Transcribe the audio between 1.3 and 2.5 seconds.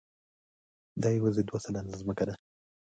دوه سلنه ځمکه ده.